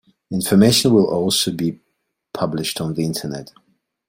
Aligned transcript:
Information 0.31 0.95
will 0.95 1.05
also 1.05 1.51
be 1.51 1.79
published 2.33 2.81
on 2.81 2.95
the 2.95 3.03
internet. 3.05 3.51